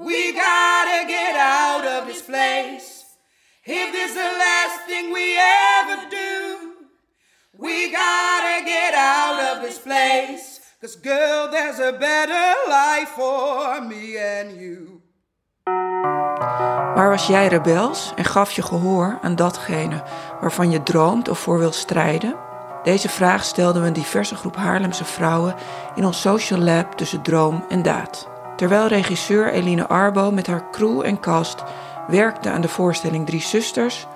We 0.00 0.32
gotta 0.32 1.06
get 1.06 1.36
out 1.36 1.84
of 1.84 2.06
this 2.06 2.22
place. 2.22 3.04
If 3.64 3.92
this 3.92 4.10
is 4.10 4.14
the 4.14 4.32
last 4.38 4.86
thing 4.86 5.12
we 5.12 5.36
ever 5.78 6.08
do, 6.08 6.72
we 7.58 7.90
gotta 7.90 8.64
get 8.64 8.94
out 8.94 9.38
of 9.50 9.62
this 9.62 9.78
place. 9.78 10.60
Cause 10.80 10.96
girl, 10.96 11.50
there's 11.50 11.78
a 11.80 11.92
better 11.92 12.54
life 12.68 13.10
for 13.10 13.82
me 13.82 14.16
and 14.16 14.60
you. 14.60 15.02
Waar 16.94 17.10
was 17.10 17.26
jij 17.26 17.46
rebels 17.46 18.12
en 18.16 18.24
gaf 18.24 18.52
je 18.52 18.62
gehoor 18.62 19.18
aan 19.22 19.36
datgene 19.36 20.02
waarvan 20.40 20.70
je 20.70 20.82
droomt 20.82 21.28
of 21.28 21.38
voor 21.38 21.58
wil 21.58 21.72
strijden? 21.72 22.36
Deze 22.82 23.08
vraag 23.08 23.44
stelden 23.44 23.82
we 23.82 23.88
een 23.88 23.94
diverse 23.94 24.34
groep 24.34 24.56
Haarlemse 24.56 25.04
vrouwen 25.04 25.54
in 25.94 26.04
ons 26.04 26.20
social 26.20 26.60
lab 26.60 26.92
tussen 26.92 27.22
droom 27.22 27.64
en 27.68 27.82
daad. 27.82 28.39
Terwijl 28.60 28.86
regisseur 28.86 29.52
Eline 29.52 29.88
Arbo 29.88 30.30
met 30.30 30.46
haar 30.46 30.70
crew 30.70 31.02
en 31.04 31.20
cast 31.20 31.62
werkte 32.06 32.50
aan 32.50 32.60
de 32.60 32.68
voorstelling 32.68 33.26
Drie 33.26 33.40
Zusters, 33.40 34.06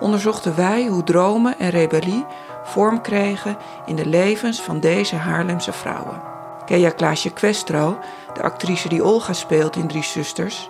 onderzochten 0.00 0.56
wij 0.56 0.86
hoe 0.86 1.04
dromen 1.04 1.58
en 1.58 1.70
rebellie 1.70 2.24
vorm 2.64 3.00
kregen 3.00 3.56
in 3.86 3.96
de 3.96 4.06
levens 4.06 4.60
van 4.60 4.80
deze 4.80 5.16
Haarlemse 5.16 5.72
vrouwen. 5.72 6.22
Kea 6.64 6.90
Klaasje 6.90 7.30
Questro, 7.30 7.98
de 8.32 8.42
actrice 8.42 8.88
die 8.88 9.04
Olga 9.04 9.32
speelt 9.32 9.76
in 9.76 9.88
Drie 9.88 10.04
Zusters, 10.04 10.68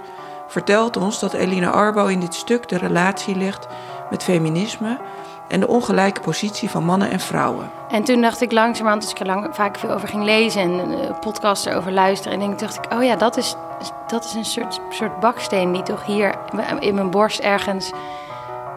vertelt 0.49 0.97
ons 0.97 1.21
dat 1.21 1.33
Eline 1.33 1.71
Arbo 1.71 2.07
in 2.07 2.21
dit 2.21 2.35
stuk 2.35 2.69
de 2.69 2.79
relatie 2.79 3.37
legt 3.37 3.67
met 4.11 4.23
feminisme 4.23 4.99
en 5.49 5.61
de 5.61 5.69
ongelijke 5.69 6.21
positie 6.21 6.71
van 6.71 6.85
mannen 6.85 7.11
en 7.11 7.21
vrouwen. 7.21 7.71
En 7.89 8.05
toen 8.05 8.21
dacht 8.21 8.41
ik 8.41 8.53
langzamerhand, 8.53 9.03
als 9.03 9.13
ik 9.13 9.19
er 9.19 9.27
lang, 9.27 9.49
vaak 9.55 9.79
veel 9.79 9.91
over 9.91 10.09
ging 10.09 10.25
lezen 10.25 10.63
en 10.63 10.91
uh, 10.91 11.19
podcasts 11.21 11.67
erover 11.67 11.93
luisteren, 11.93 12.41
en 12.41 12.57
dacht 12.57 12.77
ik, 12.77 12.93
oh 12.93 13.05
ja, 13.05 13.17
dat 13.17 13.37
is, 13.37 13.55
dat 14.07 14.25
is 14.25 14.35
een 14.35 14.45
soort, 14.45 14.81
soort 14.89 15.21
baksteen 15.21 15.73
die 15.73 15.83
toch 15.83 16.05
hier 16.07 16.35
in 16.79 16.95
mijn 16.95 17.11
borst 17.11 17.39
ergens 17.39 17.93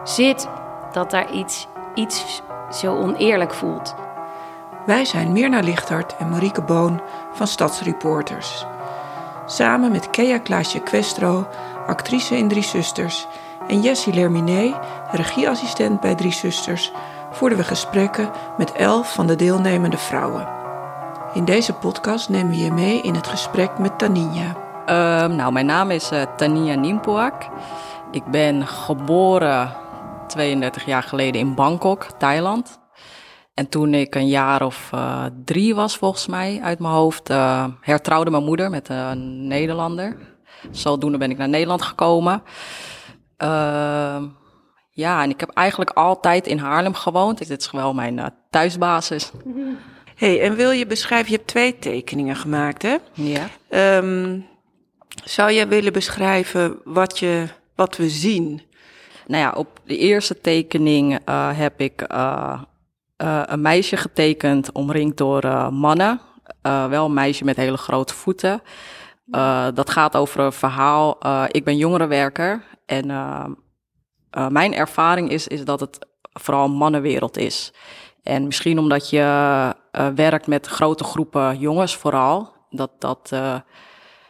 zit, 0.04 0.48
dat 0.92 1.10
daar 1.10 1.30
iets, 1.32 1.66
iets 1.94 2.42
zo 2.70 2.96
oneerlijk 2.96 3.54
voelt. 3.54 3.94
Wij 4.86 5.04
zijn 5.04 5.32
Mirna 5.32 5.60
Lichthart 5.60 6.16
en 6.16 6.28
Marieke 6.28 6.62
Boon 6.62 7.00
van 7.32 7.46
Stadsreporters. 7.46 8.66
Samen 9.46 9.92
met 9.92 10.10
Kea 10.10 10.38
Klaasje 10.38 10.80
Questro, 10.80 11.46
actrice 11.86 12.36
in 12.36 12.48
Drie 12.48 12.62
Zusters, 12.62 13.26
en 13.68 13.80
Jessie 13.80 14.14
Lerminé, 14.14 14.80
regieassistent 15.10 16.00
bij 16.00 16.14
Drie 16.14 16.32
Zusters, 16.32 16.92
voerden 17.30 17.58
we 17.58 17.64
gesprekken 17.64 18.30
met 18.56 18.72
elf 18.72 19.14
van 19.14 19.26
de 19.26 19.36
deelnemende 19.36 19.98
vrouwen. 19.98 20.48
In 21.34 21.44
deze 21.44 21.72
podcast 21.72 22.28
nemen 22.28 22.50
we 22.50 22.58
je 22.58 22.72
mee 22.72 23.00
in 23.02 23.14
het 23.14 23.26
gesprek 23.26 23.78
met 23.78 23.98
Tania. 23.98 24.56
Uh, 24.86 25.36
nou, 25.36 25.52
mijn 25.52 25.66
naam 25.66 25.90
is 25.90 26.12
uh, 26.12 26.22
Tania 26.36 26.74
Nimpoak. 26.74 27.48
Ik 28.10 28.24
ben 28.24 28.66
geboren 28.66 29.72
32 30.26 30.86
jaar 30.86 31.02
geleden 31.02 31.40
in 31.40 31.54
Bangkok, 31.54 32.06
Thailand. 32.18 32.78
En 33.54 33.68
toen 33.68 33.94
ik 33.94 34.14
een 34.14 34.28
jaar 34.28 34.62
of 34.62 34.90
uh, 34.94 35.24
drie 35.44 35.74
was, 35.74 35.96
volgens 35.96 36.26
mij, 36.26 36.60
uit 36.62 36.78
mijn 36.78 36.94
hoofd, 36.94 37.30
uh, 37.30 37.64
hertrouwde 37.80 38.30
mijn 38.30 38.44
moeder 38.44 38.70
met 38.70 38.88
een 38.88 39.46
Nederlander. 39.46 40.16
Zodoende 40.70 41.18
ben 41.18 41.30
ik 41.30 41.38
naar 41.38 41.48
Nederland 41.48 41.82
gekomen. 41.82 42.42
Uh, 43.42 44.22
ja, 44.90 45.22
en 45.22 45.30
ik 45.30 45.40
heb 45.40 45.50
eigenlijk 45.50 45.90
altijd 45.90 46.46
in 46.46 46.58
Haarlem 46.58 46.94
gewoond. 46.94 47.38
Dit 47.38 47.60
is 47.60 47.66
gewoon 47.66 47.96
mijn 47.96 48.18
uh, 48.18 48.26
thuisbasis. 48.50 49.30
hey, 50.14 50.40
en 50.40 50.54
wil 50.54 50.70
je 50.70 50.86
beschrijven, 50.86 51.30
je 51.30 51.36
hebt 51.36 51.48
twee 51.48 51.78
tekeningen 51.78 52.36
gemaakt, 52.36 52.82
hè? 52.82 52.96
Ja. 53.12 53.48
Um, 53.98 54.46
zou 55.24 55.52
jij 55.52 55.68
willen 55.68 55.92
beschrijven 55.92 56.78
wat, 56.84 57.18
je, 57.18 57.46
wat 57.74 57.96
we 57.96 58.08
zien? 58.08 58.62
Nou 59.26 59.42
ja, 59.42 59.52
op 59.52 59.80
de 59.84 59.96
eerste 59.96 60.40
tekening 60.40 61.18
uh, 61.28 61.58
heb 61.58 61.80
ik 61.80 62.06
uh, 62.12 62.60
een 63.16 63.60
meisje 63.60 63.96
getekend 63.96 64.72
omringd 64.72 65.16
door 65.16 65.72
mannen. 65.72 66.20
wel 66.62 67.04
een 67.04 67.14
meisje 67.14 67.44
met 67.44 67.56
hele 67.56 67.76
grote 67.76 68.14
voeten. 68.14 68.62
dat 69.74 69.90
gaat 69.90 70.16
over 70.16 70.40
een 70.40 70.52
verhaal. 70.52 71.18
ik 71.46 71.64
ben 71.64 71.76
jongerenwerker 71.76 72.62
en 72.88 73.06
mijn 74.48 74.74
ervaring 74.74 75.30
is, 75.30 75.48
is 75.48 75.64
dat 75.64 75.80
het 75.80 76.06
vooral 76.32 76.64
een 76.64 76.72
mannenwereld 76.72 77.36
is. 77.36 77.72
En 78.22 78.44
misschien 78.44 78.78
omdat 78.78 79.10
je 79.10 79.74
werkt 80.14 80.46
met 80.46 80.66
grote 80.66 81.04
groepen 81.04 81.58
jongens 81.58 81.96
vooral, 81.96 82.52
dat, 82.70 82.90
dat 82.98 83.32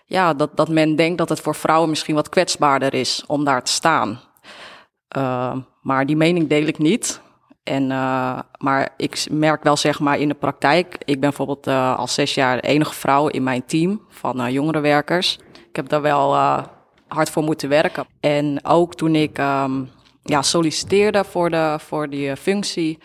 ja, 0.09 0.35
dat, 0.35 0.57
dat 0.57 0.69
men 0.69 0.97
denkt 0.97 1.19
dat 1.19 1.29
het 1.29 1.41
voor 1.41 1.55
vrouwen 1.55 1.89
misschien 1.89 2.15
wat 2.15 2.29
kwetsbaarder 2.29 2.95
is 2.95 3.25
om 3.27 3.45
daar 3.45 3.63
te 3.63 3.73
staan. 3.73 4.21
Uh, 5.17 5.57
maar 5.83 6.07
die 6.07 6.17
mening 6.17 6.49
deel 6.49 6.67
ik 6.67 6.79
niet. 6.79 7.21
En, 7.63 7.91
uh, 7.91 8.39
maar 8.59 8.89
ik 8.97 9.27
merk 9.31 9.63
wel 9.63 9.77
zeg 9.77 10.01
maar 10.01 10.19
in 10.19 10.29
de 10.29 10.35
praktijk, 10.35 10.95
ik 10.99 11.21
ben 11.21 11.21
bijvoorbeeld 11.21 11.67
uh, 11.67 11.99
al 11.99 12.09
zes 12.09 12.35
jaar 12.35 12.61
de 12.61 12.69
enige 12.69 12.95
vrouw 12.95 13.27
in 13.27 13.43
mijn 13.43 13.65
team 13.65 14.07
van 14.09 14.53
jongerenwerkers. 14.53 15.39
Ik 15.53 15.77
heb 15.77 15.89
daar 15.89 16.03
wel 16.03 16.37
hard 17.09 17.31
voor 17.31 17.43
moeten 17.43 17.69
werken. 17.69 18.07
En 18.21 18.65
ook 18.65 18.95
toen 18.95 19.15
ik 19.15 19.39
um, 19.39 19.91
ja, 20.23 20.43
solliciteerde 20.43 21.25
voor, 21.25 21.51
de, 21.51 21.77
voor 21.79 22.09
die 22.09 22.37
functie, 22.37 22.99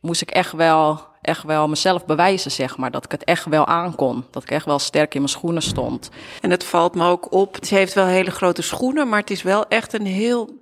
moest 0.00 0.22
ik 0.22 0.30
echt 0.30 0.52
wel 0.52 1.08
echt 1.20 1.42
wel 1.42 1.68
mezelf 1.68 2.06
bewijzen, 2.06 2.50
zeg 2.50 2.76
maar. 2.76 2.90
Dat 2.90 3.04
ik 3.04 3.10
het 3.10 3.24
echt 3.24 3.44
wel 3.44 3.66
aankon. 3.66 4.24
Dat 4.30 4.42
ik 4.42 4.50
echt 4.50 4.64
wel 4.64 4.78
sterk 4.78 5.14
in 5.14 5.20
mijn 5.20 5.32
schoenen 5.32 5.62
stond. 5.62 6.10
En 6.40 6.50
het 6.50 6.64
valt 6.64 6.94
me 6.94 7.06
ook 7.06 7.32
op. 7.32 7.56
Ze 7.60 7.74
heeft 7.74 7.94
wel 7.94 8.06
hele 8.06 8.30
grote 8.30 8.62
schoenen, 8.62 9.08
maar 9.08 9.20
het 9.20 9.30
is 9.30 9.42
wel 9.42 9.68
echt 9.68 9.92
een 9.92 10.06
heel 10.06 10.58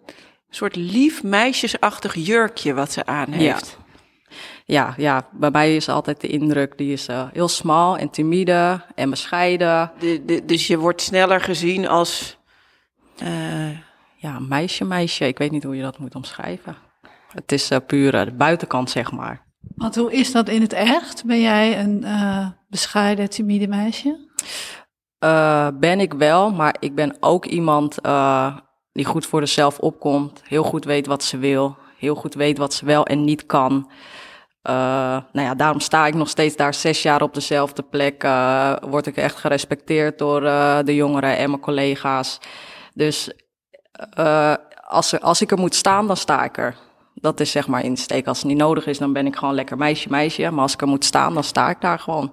soort 0.50 0.76
lief 0.76 1.22
meisjesachtig 1.22 2.14
jurkje 2.14 2.74
wat 2.74 2.92
ze 2.92 3.06
aan 3.06 3.30
heeft. 3.30 3.78
Ja. 4.64 4.94
ja, 4.96 5.28
bij 5.32 5.50
mij 5.50 5.76
is 5.76 5.88
altijd 5.88 6.20
de 6.20 6.28
indruk, 6.28 6.78
die 6.78 6.92
is 6.92 7.08
uh, 7.08 7.26
heel 7.32 7.48
smal 7.48 7.96
en 7.96 8.10
timide 8.10 8.80
en 8.94 9.10
bescheiden. 9.10 9.90
De, 9.98 10.24
de, 10.24 10.44
dus 10.44 10.66
je 10.66 10.78
wordt 10.78 11.02
sneller 11.02 11.40
gezien 11.40 11.88
als... 11.88 12.37
Uh... 13.22 13.86
Ja, 14.20 14.38
meisje, 14.38 14.84
meisje. 14.84 15.26
Ik 15.26 15.38
weet 15.38 15.50
niet 15.50 15.62
hoe 15.62 15.76
je 15.76 15.82
dat 15.82 15.98
moet 15.98 16.14
omschrijven. 16.14 16.76
Het 17.28 17.52
is 17.52 17.70
uh, 17.70 17.78
puur 17.86 18.24
de 18.24 18.32
buitenkant, 18.32 18.90
zeg 18.90 19.12
maar. 19.12 19.46
Want 19.74 19.96
hoe 19.96 20.12
is 20.12 20.32
dat 20.32 20.48
in 20.48 20.60
het 20.60 20.72
echt? 20.72 21.24
Ben 21.24 21.40
jij 21.40 21.80
een 21.80 22.02
uh, 22.04 22.46
bescheiden, 22.68 23.30
timide 23.30 23.68
meisje? 23.68 24.26
Ben 25.78 26.00
ik 26.00 26.14
wel, 26.14 26.50
maar 26.50 26.76
ik 26.78 26.94
ben 26.94 27.16
ook 27.20 27.46
iemand 27.46 27.98
die 28.92 29.04
goed 29.04 29.26
voor 29.26 29.40
zichzelf 29.40 29.78
opkomt. 29.78 30.42
Heel 30.44 30.62
goed 30.62 30.84
weet 30.84 31.06
wat 31.06 31.24
ze 31.24 31.38
wil. 31.38 31.76
Heel 31.98 32.14
goed 32.14 32.34
weet 32.34 32.58
wat 32.58 32.74
ze 32.74 32.84
wel 32.84 33.04
en 33.04 33.24
niet 33.24 33.46
kan. 33.46 33.90
nou 34.62 35.22
ja, 35.32 35.54
daarom 35.54 35.80
sta 35.80 36.06
ik 36.06 36.14
nog 36.14 36.28
steeds 36.28 36.56
daar 36.56 36.74
zes 36.74 37.02
jaar 37.02 37.22
op 37.22 37.34
dezelfde 37.34 37.82
plek. 37.82 38.22
word 38.80 39.06
ik 39.06 39.16
echt 39.16 39.36
gerespecteerd 39.36 40.18
door 40.18 40.40
de 40.84 40.94
jongeren 40.94 41.36
en 41.36 41.50
mijn 41.50 41.62
collega's. 41.62 42.38
Dus 42.98 43.30
als, 44.86 45.12
er, 45.12 45.20
als 45.20 45.42
ik 45.42 45.50
er 45.50 45.58
moet 45.58 45.74
staan, 45.74 46.06
dan 46.06 46.16
sta 46.16 46.44
ik 46.44 46.58
er. 46.58 46.76
Dat 47.14 47.40
is 47.40 47.50
zeg 47.50 47.66
maar 47.66 47.84
insteek. 47.84 48.26
Als 48.26 48.38
het 48.38 48.46
niet 48.46 48.56
nodig 48.56 48.86
is, 48.86 48.98
dan 48.98 49.12
ben 49.12 49.26
ik 49.26 49.36
gewoon 49.36 49.54
lekker 49.54 49.76
meisje, 49.76 50.08
meisje. 50.10 50.50
Maar 50.50 50.62
als 50.62 50.72
ik 50.72 50.80
er 50.80 50.88
moet 50.88 51.04
staan, 51.04 51.34
dan 51.34 51.44
sta 51.44 51.70
ik 51.70 51.80
daar 51.80 51.98
gewoon. 51.98 52.32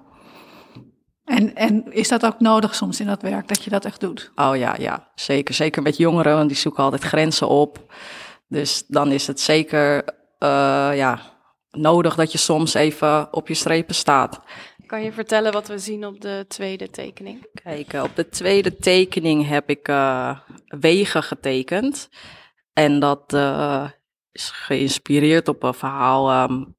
En, 1.24 1.54
en 1.54 1.92
is 1.92 2.08
dat 2.08 2.26
ook 2.26 2.40
nodig 2.40 2.74
soms 2.74 3.00
in 3.00 3.06
dat 3.06 3.22
werk, 3.22 3.48
dat 3.48 3.64
je 3.64 3.70
dat 3.70 3.84
echt 3.84 4.00
doet? 4.00 4.32
Oh 4.34 4.56
ja, 4.56 4.74
ja, 4.78 5.08
zeker. 5.14 5.54
Zeker 5.54 5.82
met 5.82 5.96
jongeren, 5.96 6.36
want 6.36 6.48
die 6.48 6.58
zoeken 6.58 6.84
altijd 6.84 7.02
grenzen 7.02 7.48
op. 7.48 7.94
Dus 8.48 8.84
dan 8.86 9.12
is 9.12 9.26
het 9.26 9.40
zeker 9.40 10.04
uh, 10.38 10.90
ja, 10.94 11.20
nodig 11.70 12.14
dat 12.14 12.32
je 12.32 12.38
soms 12.38 12.74
even 12.74 13.28
op 13.32 13.48
je 13.48 13.54
strepen 13.54 13.94
staat. 13.94 14.40
Kan 14.86 15.02
je 15.02 15.12
vertellen 15.12 15.52
wat 15.52 15.68
we 15.68 15.78
zien 15.78 16.06
op 16.06 16.20
de 16.20 16.44
tweede 16.48 16.90
tekening? 16.90 17.46
Kijk, 17.62 17.92
op 17.92 18.16
de 18.16 18.28
tweede 18.28 18.76
tekening 18.76 19.48
heb 19.48 19.70
ik 19.70 19.88
uh, 19.88 20.38
wegen 20.66 21.22
getekend. 21.22 22.08
En 22.72 23.00
dat 23.00 23.32
uh, 23.32 23.88
is 24.32 24.50
geïnspireerd 24.50 25.48
op 25.48 25.62
een 25.62 25.74
verhaal. 25.74 26.42
Um, 26.50 26.74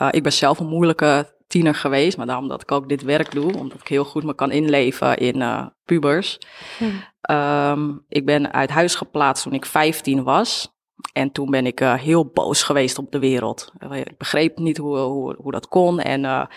uh, 0.00 0.08
ik 0.10 0.22
ben 0.22 0.32
zelf 0.32 0.58
een 0.58 0.66
moeilijke 0.66 1.34
tiener 1.46 1.74
geweest, 1.74 2.16
maar 2.16 2.26
daarom 2.26 2.48
dat 2.48 2.62
ik 2.62 2.72
ook 2.72 2.88
dit 2.88 3.02
werk 3.02 3.32
doe, 3.32 3.56
omdat 3.56 3.80
ik 3.80 3.88
heel 3.88 4.04
goed 4.04 4.24
me 4.24 4.34
kan 4.34 4.50
inleven 4.50 5.16
in 5.16 5.70
pubers. 5.84 6.38
Hmm. 6.78 7.02
Um, 7.30 8.04
ik 8.08 8.26
ben 8.26 8.52
uit 8.52 8.70
huis 8.70 8.94
geplaatst 8.94 9.42
toen 9.42 9.52
ik 9.52 9.66
15 9.66 10.22
was. 10.22 10.78
En 11.12 11.32
toen 11.32 11.50
ben 11.50 11.66
ik 11.66 11.80
uh, 11.80 11.94
heel 11.94 12.26
boos 12.26 12.62
geweest 12.62 12.98
op 12.98 13.12
de 13.12 13.18
wereld. 13.18 13.72
Ik 13.90 14.18
begreep 14.18 14.58
niet 14.58 14.76
hoe, 14.76 14.98
hoe, 14.98 15.36
hoe 15.38 15.52
dat 15.52 15.68
kon 15.68 16.00
en 16.00 16.48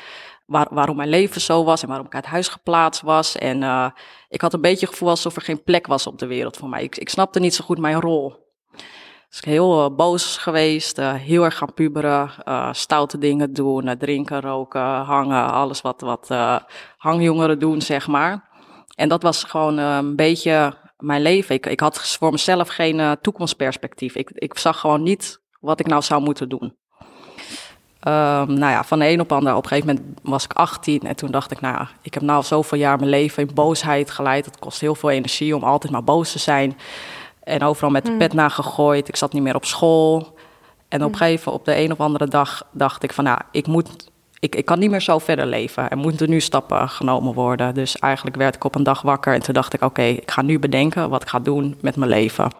waar, 0.45 0.67
waarom 0.71 0.95
mijn 0.95 1.09
leven 1.09 1.41
zo 1.41 1.63
was 1.63 1.81
en 1.81 1.87
waarom 1.87 2.05
ik 2.05 2.15
uit 2.15 2.25
huis 2.25 2.47
geplaatst 2.47 3.01
was. 3.01 3.37
En 3.37 3.91
ik 4.29 4.41
had 4.41 4.53
een 4.53 4.61
beetje 4.61 4.85
het 4.85 4.89
gevoel 4.89 5.09
alsof 5.09 5.35
er 5.35 5.41
geen 5.41 5.63
plek 5.63 5.87
was 5.87 6.07
op 6.07 6.19
de 6.19 6.27
wereld 6.27 6.57
voor 6.57 6.69
mij. 6.69 6.83
Ik, 6.83 6.97
ik 6.97 7.09
snapte 7.09 7.39
niet 7.39 7.55
zo 7.55 7.63
goed 7.65 7.77
mijn 7.77 8.01
rol. 8.01 8.41
Dus 9.29 9.41
ik 9.41 9.47
heel 9.47 9.83
uh, 9.89 9.95
boos 9.95 10.37
geweest, 10.37 10.97
uh, 10.97 11.13
heel 11.13 11.43
erg 11.43 11.57
gaan 11.57 11.73
puberen, 11.73 12.29
stoute 12.75 13.17
dingen 13.17 13.53
doen, 13.53 13.97
drinken, 13.97 14.41
roken, 14.41 14.81
hangen, 14.81 15.51
alles 15.51 15.81
wat, 15.81 16.01
wat 16.01 16.29
hangjongeren 16.97 17.59
doen, 17.59 17.81
zeg 17.81 18.07
maar. 18.07 18.51
En 18.95 19.09
dat 19.09 19.23
was 19.23 19.43
gewoon 19.43 19.77
een 19.77 20.15
beetje 20.15 20.73
mijn 20.97 21.21
leven. 21.21 21.55
Ik, 21.55 21.65
ik 21.65 21.79
had 21.79 22.17
voor 22.17 22.31
mezelf 22.31 22.67
geen 22.67 23.17
toekomstperspectief. 23.21 24.15
Ik, 24.15 24.29
ik 24.33 24.57
zag 24.57 24.79
gewoon 24.79 25.03
niet 25.03 25.41
wat 25.59 25.79
ik 25.79 25.87
nou 25.87 26.01
zou 26.01 26.21
moeten 26.21 26.49
doen. 26.49 26.77
Um, 28.07 28.53
nou 28.53 28.71
ja, 28.71 28.83
van 28.83 28.99
de 28.99 29.09
een 29.09 29.19
op 29.19 29.29
de 29.29 29.35
ander. 29.35 29.55
Op 29.55 29.63
een 29.63 29.69
gegeven 29.69 29.95
moment 29.95 30.19
was 30.21 30.43
ik 30.43 30.53
18 30.53 31.01
en 31.01 31.15
toen 31.15 31.31
dacht 31.31 31.51
ik, 31.51 31.61
nou 31.61 31.87
ik 32.01 32.13
heb 32.13 32.23
nou 32.23 32.43
zoveel 32.43 32.77
jaar 32.77 32.97
mijn 32.97 33.09
leven 33.09 33.47
in 33.47 33.53
boosheid 33.53 34.11
geleid. 34.11 34.45
Het 34.45 34.59
kost 34.59 34.81
heel 34.81 34.95
veel 34.95 35.09
energie 35.09 35.55
om 35.55 35.63
altijd 35.63 35.91
maar 35.91 36.03
boos 36.03 36.31
te 36.31 36.39
zijn. 36.39 36.77
En 37.43 37.63
overal 37.63 37.89
met 37.89 38.05
de 38.05 38.11
mm. 38.11 38.17
pet 38.17 38.33
nagegooid. 38.33 39.07
Ik 39.07 39.15
zat 39.15 39.33
niet 39.33 39.43
meer 39.43 39.55
op 39.55 39.65
school. 39.65 40.35
En 40.87 40.99
op 40.99 41.05
een 41.05 41.07
mm. 41.07 41.15
gegeven 41.15 41.51
op 41.51 41.65
de 41.65 41.77
een 41.77 41.91
of 41.91 41.99
andere 41.99 42.27
dag 42.27 42.67
dacht 42.71 43.03
ik 43.03 43.13
van, 43.13 43.23
nou, 43.23 43.39
ik 43.51 43.67
moet 43.67 44.11
ik, 44.43 44.55
ik 44.55 44.65
kan 44.65 44.79
niet 44.79 44.89
meer 44.89 45.01
zo 45.01 45.19
verder 45.19 45.45
leven. 45.45 45.89
Er 45.89 45.97
moeten 45.97 46.29
nu 46.29 46.39
stappen 46.39 46.89
genomen 46.89 47.33
worden. 47.33 47.73
Dus 47.73 47.97
eigenlijk 47.97 48.35
werd 48.35 48.55
ik 48.55 48.63
op 48.63 48.75
een 48.75 48.83
dag 48.83 49.01
wakker 49.01 49.33
en 49.33 49.41
toen 49.41 49.53
dacht 49.53 49.73
ik: 49.73 49.81
oké, 49.81 50.01
ik 50.01 50.31
ga 50.31 50.41
nu 50.41 50.59
bedenken 50.59 51.09
wat 51.09 51.21
ik 51.21 51.27
ga 51.27 51.39
doen 51.39 51.77
met 51.81 51.95
mijn 51.95 52.09
leven. 52.09 52.51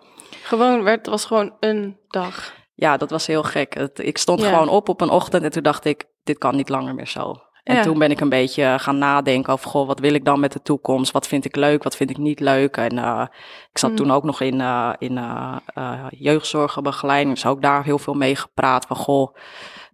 Gewoon, 0.43 0.83
werd, 0.83 0.97
het 0.97 1.07
was 1.07 1.25
gewoon 1.25 1.51
een 1.59 1.97
dag. 2.07 2.53
Ja, 2.83 2.97
dat 2.97 3.09
was 3.09 3.27
heel 3.27 3.43
gek. 3.43 3.73
Het, 3.73 3.99
ik 3.99 4.17
stond 4.17 4.43
gewoon 4.43 4.69
op 4.69 4.89
op 4.89 5.01
een 5.01 5.09
ochtend 5.09 5.43
en 5.43 5.51
toen 5.51 5.63
dacht 5.63 5.85
ik: 5.85 6.05
dit 6.23 6.37
kan 6.37 6.55
niet 6.55 6.69
langer 6.69 6.95
meer 6.95 7.07
zo. 7.07 7.35
En 7.63 7.81
toen 7.81 7.99
ben 7.99 8.11
ik 8.11 8.19
een 8.19 8.29
beetje 8.29 8.75
gaan 8.79 8.97
nadenken 8.97 9.53
over, 9.53 9.69
goh, 9.69 9.87
wat 9.87 9.99
wil 9.99 10.13
ik 10.13 10.25
dan 10.25 10.39
met 10.39 10.51
de 10.51 10.61
toekomst? 10.61 11.11
Wat 11.11 11.27
vind 11.27 11.45
ik 11.45 11.55
leuk, 11.55 11.83
wat 11.83 11.95
vind 11.95 12.09
ik 12.09 12.17
niet 12.17 12.39
leuk? 12.39 12.77
En 12.77 12.97
uh, 12.97 13.25
ik 13.71 13.77
zat 13.77 13.89
mm. 13.89 13.95
toen 13.95 14.11
ook 14.11 14.23
nog 14.23 14.41
in, 14.41 14.59
uh, 14.59 14.93
in 14.97 15.17
uh, 15.17 16.05
jeugdzorgenbegeleiding, 16.09 17.33
dus 17.33 17.45
ook 17.45 17.61
daar 17.61 17.83
heel 17.83 17.99
veel 17.99 18.13
mee 18.13 18.35
gepraat 18.35 18.85
van, 18.85 18.95
goh, 18.95 19.35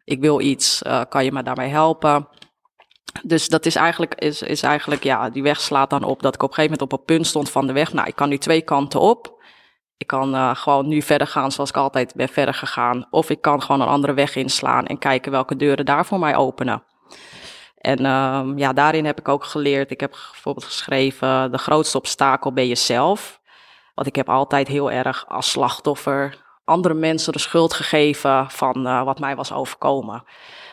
ik 0.03 0.19
wil 0.19 0.39
iets, 0.39 0.81
kan 1.09 1.23
je 1.25 1.31
me 1.31 1.43
daarmee 1.43 1.69
helpen? 1.69 2.27
Dus 3.23 3.47
dat 3.47 3.65
is 3.65 3.75
eigenlijk, 3.75 4.15
is, 4.15 4.41
is 4.41 4.63
eigenlijk, 4.63 5.03
ja, 5.03 5.29
die 5.29 5.43
weg 5.43 5.61
slaat 5.61 5.89
dan 5.89 6.03
op 6.03 6.21
dat 6.21 6.35
ik 6.35 6.43
op 6.43 6.49
een 6.49 6.55
gegeven 6.55 6.77
moment 6.77 6.93
op 6.93 6.99
een 6.99 7.15
punt 7.15 7.27
stond 7.27 7.49
van 7.49 7.67
de 7.67 7.73
weg. 7.73 7.93
Nou, 7.93 8.07
ik 8.07 8.15
kan 8.15 8.29
nu 8.29 8.37
twee 8.37 8.61
kanten 8.61 8.99
op. 8.99 9.37
Ik 9.99 10.07
kan 10.07 10.35
uh, 10.35 10.55
gewoon 10.55 10.87
nu 10.87 11.01
verder 11.01 11.27
gaan 11.27 11.51
zoals 11.51 11.69
ik 11.69 11.77
altijd 11.77 12.13
ben 12.15 12.29
verder 12.29 12.53
gegaan. 12.53 13.07
Of 13.09 13.29
ik 13.29 13.41
kan 13.41 13.61
gewoon 13.61 13.81
een 13.81 13.87
andere 13.87 14.13
weg 14.13 14.35
inslaan 14.35 14.85
en 14.85 14.97
kijken 14.97 15.31
welke 15.31 15.55
deuren 15.55 15.85
daar 15.85 16.05
voor 16.05 16.19
mij 16.19 16.35
openen. 16.35 16.83
En 17.77 18.01
uh, 18.01 18.43
ja, 18.55 18.73
daarin 18.73 19.05
heb 19.05 19.19
ik 19.19 19.27
ook 19.27 19.43
geleerd. 19.43 19.91
Ik 19.91 19.99
heb 19.99 20.11
bijvoorbeeld 20.11 20.65
geschreven: 20.65 21.51
de 21.51 21.57
grootste 21.57 21.97
obstakel 21.97 22.53
ben 22.53 22.67
jezelf. 22.67 23.39
Want 23.95 24.07
ik 24.07 24.15
heb 24.15 24.29
altijd 24.29 24.67
heel 24.67 24.91
erg 24.91 25.25
als 25.27 25.51
slachtoffer 25.51 26.47
andere 26.69 26.93
mensen 26.93 27.33
de 27.33 27.39
schuld 27.39 27.73
gegeven 27.73 28.49
van 28.49 28.87
uh, 28.87 29.03
wat 29.03 29.19
mij 29.19 29.35
was 29.35 29.53
overkomen. 29.53 30.23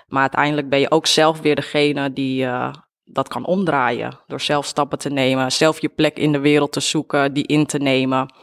Maar 0.08 0.20
uiteindelijk 0.20 0.68
ben 0.68 0.80
je 0.80 0.90
ook 0.90 1.06
zelf 1.06 1.40
weer 1.40 1.54
degene 1.54 2.12
die 2.12 2.44
uh, 2.44 2.72
dat 3.08 3.28
kan 3.28 3.46
omdraaien. 3.46 4.18
Door 4.26 4.40
zelf 4.40 4.66
stappen 4.66 4.98
te 4.98 5.10
nemen, 5.10 5.52
zelf 5.52 5.80
je 5.80 5.88
plek 5.88 6.18
in 6.18 6.32
de 6.32 6.38
wereld 6.38 6.72
te 6.72 6.80
zoeken, 6.80 7.32
die 7.32 7.46
in 7.46 7.66
te 7.66 7.78
nemen. 7.78 8.34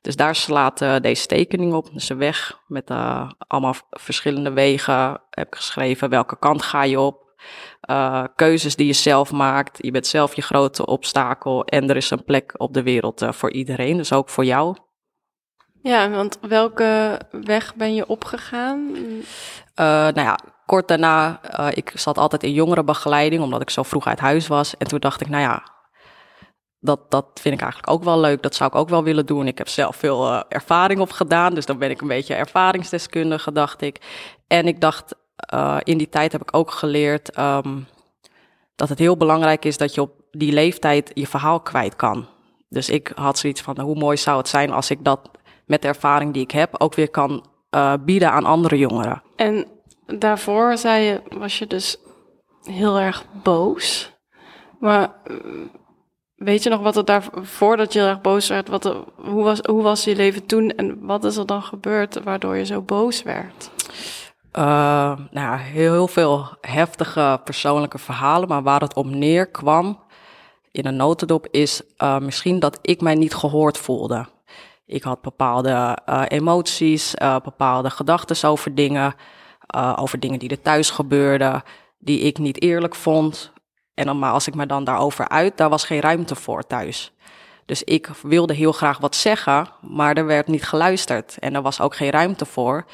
Dus 0.00 0.16
daar 0.16 0.34
slaat 0.34 0.80
uh, 0.80 0.96
deze 1.00 1.26
tekening 1.26 1.72
op. 1.72 1.92
Dus 1.92 2.08
een 2.08 2.18
weg 2.18 2.60
met 2.66 2.90
allemaal 3.38 3.74
verschillende 3.90 4.52
wegen. 4.52 5.20
Heb 5.30 5.46
ik 5.46 5.54
geschreven 5.54 6.10
welke 6.10 6.38
kant 6.38 6.62
ga 6.62 6.82
je 6.82 7.00
op. 7.00 7.24
keuzes 8.36 8.76
die 8.76 8.86
je 8.86 8.92
zelf 8.92 9.32
maakt. 9.32 9.78
Je 9.80 9.90
bent 9.90 10.06
zelf 10.06 10.34
je 10.34 10.42
grote 10.42 10.86
obstakel. 10.86 11.64
En 11.64 11.90
er 11.90 11.96
is 11.96 12.10
een 12.10 12.24
plek 12.24 12.54
op 12.56 12.74
de 12.74 12.82
wereld 12.82 13.26
voor 13.30 13.52
iedereen. 13.52 13.96
Dus 13.96 14.12
ook 14.12 14.28
voor 14.28 14.44
jou. 14.44 14.76
Ja, 15.82 16.10
want 16.10 16.38
welke 16.40 17.20
weg 17.30 17.74
ben 17.74 17.94
je 17.94 18.06
opgegaan? 18.06 18.92
Nou 19.74 20.20
ja, 20.20 20.38
kort 20.66 20.88
daarna, 20.88 21.40
uh, 21.60 21.68
ik 21.70 21.92
zat 21.94 22.18
altijd 22.18 22.42
in 22.42 22.52
jongerenbegeleiding, 22.52 23.42
omdat 23.42 23.60
ik 23.60 23.70
zo 23.70 23.82
vroeg 23.82 24.06
uit 24.06 24.20
huis 24.20 24.46
was. 24.46 24.76
En 24.76 24.86
toen 24.86 25.00
dacht 25.00 25.20
ik, 25.20 25.28
nou 25.28 25.42
ja, 25.42 25.62
dat, 26.80 27.10
dat 27.10 27.26
vind 27.34 27.54
ik 27.54 27.60
eigenlijk 27.60 27.92
ook 27.92 28.04
wel 28.04 28.20
leuk. 28.20 28.42
Dat 28.42 28.54
zou 28.54 28.70
ik 28.70 28.76
ook 28.76 28.88
wel 28.88 29.04
willen 29.04 29.26
doen. 29.26 29.46
Ik 29.46 29.58
heb 29.58 29.68
zelf 29.68 29.96
veel 29.96 30.32
uh, 30.32 30.40
ervaring 30.48 31.00
op 31.00 31.10
gedaan, 31.10 31.54
dus 31.54 31.66
dan 31.66 31.78
ben 31.78 31.90
ik 31.90 32.00
een 32.00 32.08
beetje 32.08 32.34
ervaringsdeskundige, 32.34 33.52
dacht 33.52 33.80
ik. 33.80 34.00
En 34.46 34.66
ik 34.66 34.80
dacht, 34.80 35.14
in 35.82 35.98
die 35.98 36.08
tijd 36.08 36.32
heb 36.32 36.40
ik 36.40 36.56
ook 36.56 36.70
geleerd 36.70 37.38
um, 37.38 37.86
dat 38.76 38.88
het 38.88 38.98
heel 38.98 39.16
belangrijk 39.16 39.64
is 39.64 39.76
dat 39.76 39.94
je 39.94 40.00
op 40.00 40.10
die 40.30 40.52
leeftijd 40.52 41.10
je 41.14 41.26
verhaal 41.26 41.60
kwijt 41.60 41.96
kan. 41.96 42.26
Dus 42.68 42.88
ik 42.88 43.12
had 43.14 43.38
zoiets 43.38 43.60
van, 43.60 43.80
hoe 43.80 43.98
mooi 43.98 44.16
zou 44.16 44.38
het 44.38 44.48
zijn 44.48 44.72
als 44.72 44.90
ik 44.90 45.04
dat 45.04 45.30
met 45.66 45.82
de 45.82 45.88
ervaring 45.88 46.32
die 46.32 46.42
ik 46.42 46.50
heb 46.50 46.80
ook 46.80 46.94
weer 46.94 47.10
kan 47.10 47.46
bieden 48.04 48.32
aan 48.32 48.44
andere 48.44 48.78
jongeren. 48.78 49.22
En 49.36 49.66
daarvoor 50.06 50.78
zei 50.78 51.04
je, 51.04 51.22
was 51.38 51.58
je 51.58 51.66
dus 51.66 51.96
heel 52.62 52.98
erg 52.98 53.24
boos. 53.42 54.12
Maar 54.80 55.14
eh, 55.24 55.36
weet 56.34 56.62
je 56.62 56.70
nog 56.70 56.80
wat 56.80 56.96
er 56.96 57.04
daarvoor 57.04 57.76
dat 57.76 57.92
je 57.92 58.00
erg 58.00 58.20
boos 58.20 58.48
werd? 58.48 58.68
Wat 58.68 58.84
hoe, 59.16 59.42
was, 59.42 59.60
hoe 59.60 59.82
was 59.82 60.04
je 60.04 60.16
leven 60.16 60.46
toen 60.46 60.70
en 60.70 61.06
wat 61.06 61.24
is 61.24 61.36
er 61.36 61.46
dan 61.46 61.62
gebeurd 61.62 62.22
waardoor 62.22 62.56
je 62.56 62.64
zo 62.64 62.82
boos 62.82 63.22
werd? 63.22 63.70
Uh, 64.52 65.18
nou 65.30 65.58
heel 65.58 66.08
veel 66.08 66.48
heftige 66.60 67.40
persoonlijke 67.44 67.98
verhalen, 67.98 68.48
maar 68.48 68.62
waar 68.62 68.80
het 68.80 68.94
op 68.94 69.06
neerkwam 69.06 70.04
in 70.70 70.86
een 70.86 70.96
notendop 70.96 71.46
is 71.50 71.82
uh, 71.98 72.18
misschien 72.18 72.58
dat 72.58 72.78
ik 72.82 73.00
mij 73.00 73.14
niet 73.14 73.34
gehoord 73.34 73.78
voelde. 73.78 74.26
Ik 74.86 75.02
had 75.02 75.20
bepaalde 75.20 75.98
emoties, 76.28 77.14
bepaalde 77.42 77.90
gedachten 77.90 78.48
over 78.48 78.74
dingen, 78.74 79.14
uh, 79.76 79.96
over 79.96 80.20
dingen 80.20 80.38
die 80.38 80.48
er 80.48 80.62
thuis 80.62 80.90
gebeurden, 80.90 81.62
die 81.98 82.20
ik 82.20 82.38
niet 82.38 82.62
eerlijk 82.62 82.94
vond. 82.94 83.52
En 83.94 84.06
dan, 84.06 84.18
maar 84.18 84.32
als 84.32 84.46
ik 84.46 84.54
me 84.54 84.66
dan 84.66 84.84
daarover 84.84 85.28
uit, 85.28 85.56
daar 85.56 85.68
was 85.68 85.84
geen 85.84 86.00
ruimte 86.00 86.34
voor 86.34 86.66
thuis. 86.66 87.12
Dus 87.64 87.82
ik 87.82 88.10
wilde 88.22 88.54
heel 88.54 88.72
graag 88.72 88.98
wat 88.98 89.16
zeggen, 89.16 89.68
maar 89.80 90.16
er 90.16 90.26
werd 90.26 90.46
niet 90.46 90.64
geluisterd. 90.64 91.38
En 91.38 91.54
er 91.54 91.62
was 91.62 91.80
ook 91.80 91.96
geen 91.96 92.10
ruimte 92.10 92.44
voor. 92.44 92.84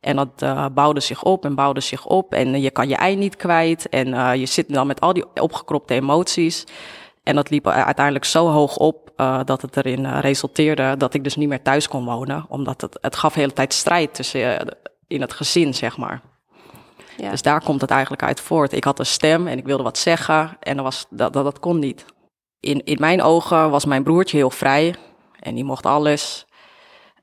En 0.00 0.16
dat 0.16 0.42
uh, 0.42 0.66
bouwde 0.74 1.00
zich 1.00 1.22
op 1.22 1.44
en 1.44 1.54
bouwde 1.54 1.80
zich 1.80 2.06
op. 2.06 2.34
En 2.34 2.60
je 2.60 2.70
kan 2.70 2.88
je 2.88 2.96
ei 2.96 3.16
niet 3.16 3.36
kwijt. 3.36 3.88
En 3.88 4.08
uh, 4.08 4.34
je 4.34 4.46
zit 4.46 4.74
dan 4.74 4.86
met 4.86 5.00
al 5.00 5.12
die 5.12 5.24
opgekropte 5.40 5.94
emoties. 5.94 6.64
En 7.22 7.34
dat 7.34 7.50
liep 7.50 7.68
uiteindelijk 7.68 8.24
zo 8.24 8.48
hoog 8.48 8.76
op 8.76 9.00
dat 9.44 9.62
het 9.62 9.76
erin 9.76 10.18
resulteerde 10.18 10.96
dat 10.96 11.14
ik 11.14 11.24
dus 11.24 11.36
niet 11.36 11.48
meer 11.48 11.62
thuis 11.62 11.88
kon 11.88 12.04
wonen. 12.04 12.44
Omdat 12.48 12.80
het, 12.80 12.98
het 13.00 13.16
gaf 13.16 13.34
de 13.34 13.40
hele 13.40 13.52
tijd 13.52 13.72
strijd 13.72 14.14
tussen 14.14 14.76
in 15.12 15.20
het 15.20 15.32
gezin, 15.32 15.74
zeg 15.74 15.96
maar. 15.96 16.20
Ja. 17.16 17.30
Dus 17.30 17.42
daar 17.42 17.62
komt 17.62 17.80
het 17.80 17.90
eigenlijk 17.90 18.22
uit 18.22 18.40
voort. 18.40 18.72
Ik 18.72 18.84
had 18.84 18.98
een 18.98 19.06
stem 19.06 19.46
en 19.46 19.58
ik 19.58 19.64
wilde 19.64 19.82
wat 19.82 19.98
zeggen 19.98 20.56
en 20.60 20.76
dat, 20.76 20.84
was, 20.84 21.06
dat, 21.10 21.32
dat, 21.32 21.44
dat 21.44 21.58
kon 21.58 21.78
niet. 21.78 22.04
In, 22.60 22.84
in 22.84 22.96
mijn 23.00 23.22
ogen 23.22 23.70
was 23.70 23.84
mijn 23.84 24.02
broertje 24.02 24.36
heel 24.36 24.50
vrij 24.50 24.94
en 25.40 25.54
die 25.54 25.64
mocht 25.64 25.86
alles. 25.86 26.46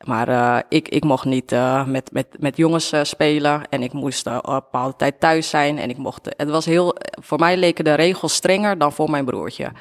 Maar 0.05 0.29
uh, 0.29 0.57
ik, 0.69 0.87
ik 0.89 1.03
mocht 1.03 1.25
niet 1.25 1.51
uh, 1.51 1.85
met, 1.85 2.11
met, 2.11 2.27
met 2.39 2.57
jongens 2.57 2.93
uh, 2.93 3.03
spelen 3.03 3.69
en 3.69 3.83
ik 3.83 3.93
moest 3.93 4.27
op 4.27 4.47
een 4.47 4.53
bepaalde 4.53 4.95
tijd 4.95 5.19
thuis 5.19 5.49
zijn. 5.49 5.77
En 5.77 5.89
ik 5.89 5.97
mocht, 5.97 6.33
het 6.37 6.49
was 6.49 6.65
heel, 6.65 6.95
voor 7.21 7.39
mij 7.39 7.57
leken 7.57 7.83
de 7.83 7.93
regels 7.93 8.33
strenger 8.33 8.77
dan 8.77 8.91
voor 8.91 9.09
mijn 9.09 9.25
broertje. 9.25 9.71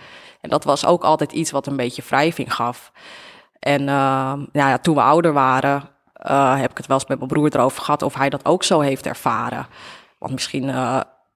En 0.40 0.50
dat 0.50 0.64
was 0.64 0.86
ook 0.86 1.04
altijd 1.04 1.32
iets 1.32 1.50
wat 1.50 1.66
een 1.66 1.76
beetje 1.76 2.02
wrijving 2.06 2.54
gaf. 2.54 2.92
En 3.58 3.84
nou 3.84 4.48
ja, 4.52 4.78
toen 4.78 4.94
we 4.94 5.00
ouder 5.00 5.32
waren, 5.32 5.97
heb 6.58 6.70
ik 6.70 6.76
het 6.76 6.86
wel 6.86 6.96
eens 6.96 7.06
met 7.06 7.18
mijn 7.18 7.30
broer 7.30 7.54
erover 7.54 7.82
gehad 7.82 8.02
of 8.02 8.14
hij 8.14 8.28
dat 8.28 8.44
ook 8.44 8.62
zo 8.62 8.80
heeft 8.80 9.06
ervaren. 9.06 9.66
Want 10.18 10.32
misschien 10.32 10.74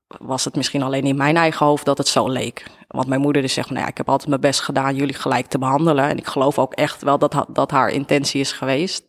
was 0.06 0.44
het 0.44 0.56
misschien 0.56 0.82
alleen 0.82 1.04
in 1.04 1.16
mijn 1.16 1.36
eigen 1.36 1.66
hoofd 1.66 1.84
dat 1.84 1.98
het 1.98 2.08
zo 2.08 2.28
leek. 2.28 2.66
Want 2.88 3.06
mijn 3.06 3.20
moeder 3.20 3.42
dus 3.42 3.52
zegt, 3.52 3.70
nou 3.70 3.80
ja, 3.80 3.88
ik 3.88 3.96
heb 3.96 4.08
altijd 4.08 4.28
mijn 4.28 4.40
best 4.40 4.60
gedaan 4.60 4.94
jullie 4.94 5.14
gelijk 5.14 5.46
te 5.46 5.58
behandelen. 5.58 6.08
En 6.08 6.16
ik 6.16 6.26
geloof 6.26 6.58
ook 6.58 6.74
echt 6.74 7.02
wel 7.02 7.18
dat, 7.18 7.44
dat 7.48 7.70
haar 7.70 7.88
intentie 7.88 8.40
is 8.40 8.52
geweest. 8.52 9.04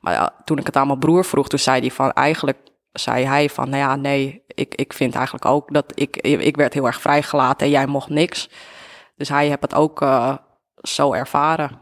Maar 0.00 0.30
toen 0.44 0.58
ik 0.58 0.66
het 0.66 0.76
aan 0.76 0.86
mijn 0.86 0.98
broer 0.98 1.24
vroeg, 1.24 1.48
toen 1.48 1.58
zei 1.58 1.80
hij 1.80 1.90
van, 1.90 2.12
eigenlijk 2.12 2.58
zei 2.92 3.24
hij 3.24 3.48
van, 3.48 3.68
nou 3.68 3.82
ja, 3.82 3.96
nee, 3.96 4.44
ik, 4.46 4.74
ik 4.74 4.92
vind 4.92 5.14
eigenlijk 5.14 5.44
ook 5.44 5.72
dat 5.72 5.92
ik, 5.94 6.16
ik 6.16 6.56
werd 6.56 6.74
heel 6.74 6.86
erg 6.86 7.00
vrijgelaten 7.00 7.66
en 7.66 7.72
jij 7.72 7.86
mocht 7.86 8.08
niks. 8.08 8.50
Dus 9.16 9.28
hij 9.28 9.46
heeft 9.46 9.62
het 9.62 9.74
ook 9.74 10.02
uh, 10.02 10.34
zo 10.76 11.12
ervaren. 11.12 11.78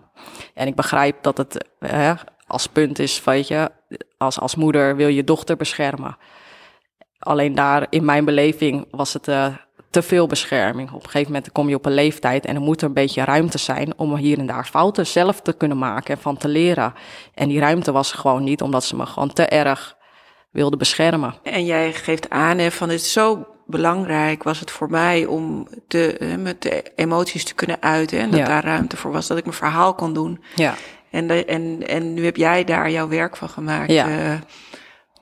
En 0.54 0.66
ik 0.66 0.74
begrijp 0.74 1.22
dat 1.22 1.36
het 1.36 1.66
uh, 1.80 2.12
als 2.46 2.66
punt 2.66 2.98
is, 2.98 3.24
weet 3.24 3.48
je, 3.48 3.70
als, 4.18 4.40
als 4.40 4.54
moeder 4.54 4.96
wil 4.96 5.08
je 5.08 5.24
dochter 5.24 5.56
beschermen. 5.56 6.16
Alleen 7.18 7.54
daar 7.54 7.86
in 7.90 8.04
mijn 8.04 8.24
beleving 8.24 8.86
was 8.90 9.12
het 9.12 9.28
uh, 9.28 9.46
te 9.90 10.02
veel 10.02 10.26
bescherming. 10.26 10.88
Op 10.88 11.02
een 11.02 11.10
gegeven 11.10 11.32
moment 11.32 11.52
kom 11.52 11.68
je 11.68 11.74
op 11.74 11.86
een 11.86 11.94
leeftijd 11.94 12.46
en 12.46 12.54
er 12.54 12.60
moet 12.60 12.80
er 12.80 12.86
een 12.86 12.94
beetje 12.94 13.24
ruimte 13.24 13.58
zijn 13.58 13.98
om 13.98 14.16
hier 14.16 14.38
en 14.38 14.46
daar 14.46 14.66
fouten 14.66 15.06
zelf 15.06 15.40
te 15.40 15.52
kunnen 15.52 15.78
maken 15.78 16.14
en 16.14 16.20
van 16.20 16.36
te 16.36 16.48
leren. 16.48 16.94
En 17.34 17.48
die 17.48 17.60
ruimte 17.60 17.92
was 17.92 18.12
gewoon 18.12 18.44
niet, 18.44 18.62
omdat 18.62 18.84
ze 18.84 18.96
me 18.96 19.06
gewoon 19.06 19.32
te 19.32 19.46
erg 19.46 19.96
wilden 20.50 20.78
beschermen. 20.78 21.34
En 21.42 21.64
jij 21.64 21.92
geeft 21.92 22.30
aan 22.30 22.58
hè, 22.58 22.70
van 22.70 22.88
het 22.88 23.00
is 23.00 23.12
zo 23.12 23.46
belangrijk 23.66 24.42
was 24.42 24.60
het 24.60 24.70
voor 24.70 24.90
mij 24.90 25.26
om 25.26 25.68
te, 25.88 26.34
met 26.38 26.62
de 26.62 26.92
emoties 26.94 27.44
te 27.44 27.54
kunnen 27.54 27.82
uiten. 27.82 28.18
En 28.18 28.30
dat 28.30 28.40
ja. 28.40 28.46
daar 28.46 28.64
ruimte 28.64 28.96
voor 28.96 29.12
was, 29.12 29.26
dat 29.26 29.38
ik 29.38 29.44
mijn 29.44 29.56
verhaal 29.56 29.94
kon 29.94 30.12
doen. 30.12 30.44
Ja. 30.54 30.74
En, 31.14 31.26
de, 31.26 31.44
en, 31.44 31.86
en 31.86 32.14
nu 32.14 32.24
heb 32.24 32.36
jij 32.36 32.64
daar 32.64 32.90
jouw 32.90 33.08
werk 33.08 33.36
van 33.36 33.48
gemaakt. 33.48 33.90
Ja. 33.90 34.08
Uh, 34.08 34.40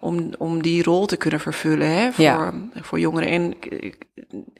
om, 0.00 0.30
om 0.38 0.62
die 0.62 0.82
rol 0.82 1.06
te 1.06 1.16
kunnen 1.16 1.40
vervullen 1.40 1.88
hè, 1.88 2.12
voor, 2.12 2.24
ja. 2.24 2.52
voor 2.74 3.00
jongeren. 3.00 3.28
En 3.28 3.54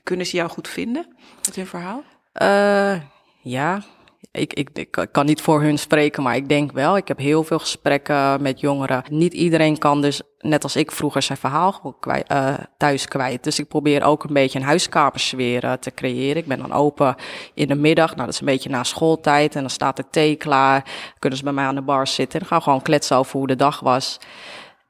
kunnen 0.03 0.27
ze 0.27 0.37
jou 0.37 0.51
goed 0.51 0.69
vinden 0.69 1.17
met 1.47 1.57
hun 1.57 1.67
verhaal? 1.67 2.03
Uh, 2.43 3.01
ja, 3.41 3.83
Ik, 4.31 4.53
ik, 4.53 4.69
ik, 4.73 5.07
kan 5.13 5.27
niet 5.27 5.41
voor 5.41 5.63
hun 5.63 5.79
spreken, 5.79 6.23
maar 6.23 6.37
ik 6.37 6.49
denk 6.49 6.73
wel. 6.73 6.97
Ik 6.97 7.09
heb 7.09 7.19
heel 7.19 7.45
veel 7.45 7.59
gesprekken 7.59 8.43
met 8.43 8.61
jongeren. 8.61 9.03
Niet 9.11 9.33
iedereen 9.33 9.79
kan 9.79 10.01
dus, 10.01 10.23
net 10.39 10.63
als 10.63 10.77
ik 10.77 10.91
vroeger, 10.91 11.23
zijn 11.23 11.39
verhaal 11.39 11.97
kwijt, 12.01 12.33
uh, 12.33 12.55
thuis 12.77 13.09
kwijt. 13.09 13.45
Dus 13.45 13.59
ik 13.59 13.69
probeer 13.69 14.03
ook 14.03 14.25
een 14.25 14.33
beetje 14.33 14.59
een 14.59 14.65
huiskamersfeer 14.65 15.65
uh, 15.65 15.73
te 15.73 15.95
creëren. 15.95 16.43
Ik 16.43 16.49
ben 16.49 16.59
dan 16.59 16.73
open 16.73 17.15
in 17.55 17.69
de 17.69 17.75
middag. 17.75 18.11
Nou, 18.11 18.25
dat 18.25 18.35
is 18.35 18.41
een 18.41 18.47
beetje 18.47 18.71
na 18.71 18.83
schooltijd. 18.83 19.55
En 19.55 19.61
dan 19.61 19.71
staat 19.71 19.97
de 19.97 20.05
thee 20.11 20.37
klaar. 20.37 20.85
Kunnen 21.19 21.39
ze 21.39 21.45
bij 21.45 21.53
mij 21.53 21.65
aan 21.65 21.75
de 21.75 21.83
bar 21.83 22.07
zitten. 22.07 22.41
En 22.41 22.47
gaan 22.47 22.63
gewoon 22.63 22.83
kletsen 22.83 23.17
over 23.17 23.39
hoe 23.39 23.47
de 23.47 23.57
dag 23.57 23.81
was. 23.81 24.19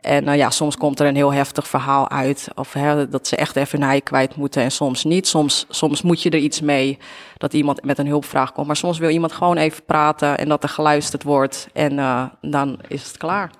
En 0.02 0.28
uh, 0.28 0.36
ja, 0.36 0.50
soms 0.50 0.76
komt 0.76 1.00
er 1.00 1.06
een 1.06 1.16
heel 1.16 1.32
heftig 1.32 1.68
verhaal 1.68 2.10
uit. 2.10 2.48
Of 2.54 2.72
hè, 2.72 3.08
dat 3.08 3.26
ze 3.26 3.36
echt 3.36 3.56
even 3.56 3.82
hun 3.82 4.02
kwijt 4.02 4.36
moeten 4.36 4.62
en 4.62 4.70
soms 4.70 5.04
niet. 5.04 5.28
Soms, 5.28 5.66
soms 5.68 6.02
moet 6.02 6.22
je 6.22 6.30
er 6.30 6.38
iets 6.38 6.60
mee 6.60 6.98
dat 7.36 7.52
iemand 7.52 7.84
met 7.84 7.98
een 7.98 8.06
hulpvraag 8.06 8.52
komt. 8.52 8.66
Maar 8.66 8.76
soms 8.76 8.98
wil 8.98 9.08
iemand 9.08 9.32
gewoon 9.32 9.56
even 9.56 9.84
praten 9.84 10.38
en 10.38 10.48
dat 10.48 10.62
er 10.62 10.68
geluisterd 10.68 11.22
wordt. 11.22 11.68
En 11.72 11.92
uh, 11.92 12.24
dan 12.40 12.78
is 12.88 13.06
het 13.06 13.16
klaar. 13.16 13.50